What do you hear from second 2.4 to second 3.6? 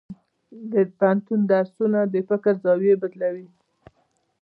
زاویې بدلوي.